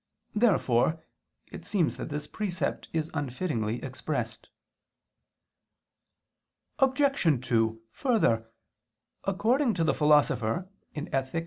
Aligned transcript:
Therefore 0.33 1.03
it 1.51 1.63
seems 1.63 1.97
that 1.97 2.09
this 2.09 2.25
precept 2.25 2.89
is 2.91 3.11
unfittingly 3.13 3.83
expressed. 3.83 4.49
Obj. 6.79 7.21
2: 7.47 7.81
Further, 7.91 8.49
according 9.25 9.75
to 9.75 9.83
the 9.83 9.93
Philosopher 9.93 10.67
(Ethic. 10.95 11.39